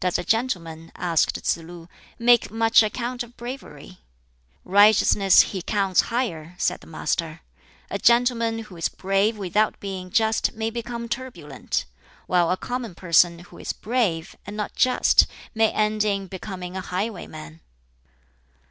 [0.00, 1.86] "Does a gentleman," asked Tsz lu,
[2.18, 3.98] "make much account of bravery?"
[4.64, 7.42] "Righteousness he counts higher," said the Master.
[7.90, 11.84] "A gentleman who is brave without being just may become turbulent;
[12.26, 16.80] while a common person who is brave and not just may end in becoming a
[16.80, 17.60] highwayman."